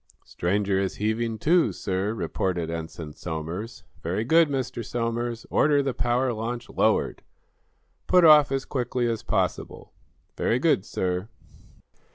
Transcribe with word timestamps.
"Stranger 0.25 0.79
is 0.79 0.95
heaving 0.95 1.37
to, 1.37 1.71
sir," 1.71 2.11
reported 2.11 2.71
Ensign 2.71 3.13
Somers. 3.13 3.83
"Very 4.01 4.23
good, 4.23 4.49
Mr. 4.49 4.83
Somers. 4.83 5.45
Order 5.51 5.83
the 5.83 5.93
power 5.93 6.33
launch 6.33 6.69
lowered. 6.71 7.21
Put 8.07 8.25
off 8.25 8.51
as 8.51 8.65
quickly 8.65 9.07
as 9.07 9.21
possible." 9.21 9.93
"Very 10.35 10.57
good, 10.57 10.85
sir." 10.87 11.29